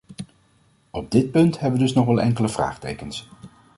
[0.91, 3.27] Op dit punt hebben we dus nog wel enkele vraagtekens.